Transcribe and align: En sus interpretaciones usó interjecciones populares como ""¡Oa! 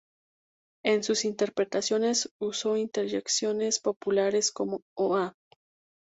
En 0.83 1.03
sus 1.03 1.25
interpretaciones 1.25 2.31
usó 2.41 2.75
interjecciones 2.75 3.79
populares 3.79 4.51
como 4.51 4.81
""¡Oa! 4.97 5.35